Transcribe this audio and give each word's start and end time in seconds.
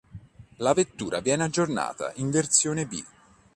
La 0.55 0.73
vettura 0.73 1.19
viene 1.19 1.43
aggiornata 1.43 2.11
in 2.15 2.31
versione 2.31 2.87
"B". 2.87 3.03